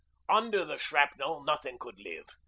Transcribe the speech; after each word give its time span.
Under 0.29 0.65
the 0.65 0.79
shrapnel 0.79 1.43
nothing 1.43 1.77
could 1.77 1.99
live. 1.99 2.25